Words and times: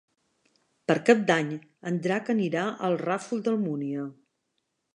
Per 0.91 0.95
Cap 1.09 1.19
d'Any 1.27 1.51
en 1.91 1.99
Drac 2.07 2.31
anirà 2.35 2.65
al 2.89 2.99
Ràfol 3.05 3.45
d'Almúnia. 3.49 4.07